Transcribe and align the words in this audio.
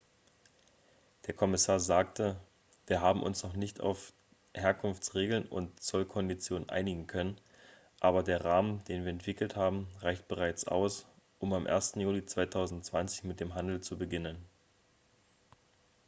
der 1.27 1.35
kommissar 1.35 1.79
sagte 1.79 2.35
wir 2.87 3.01
haben 3.01 3.21
uns 3.21 3.43
noch 3.43 3.53
nicht 3.55 3.81
auf 3.81 4.13
herkunftsregeln 4.51 5.45
und 5.45 5.79
zollkonditionen 5.83 6.69
einigen 6.71 7.05
können 7.05 7.39
aber 7.99 8.23
der 8.23 8.43
rahmen 8.43 8.83
den 8.85 9.03
wir 9.03 9.11
entwickelt 9.11 9.55
haben 9.55 9.87
reicht 9.99 10.27
bereits 10.27 10.65
aus 10.67 11.05
um 11.37 11.53
am 11.53 11.67
1. 11.67 11.97
juli 11.97 12.25
2020 12.25 13.25
mit 13.25 13.39
dem 13.39 13.53
handel 13.53 13.79
zu 13.79 13.95
beginnen 13.95 14.43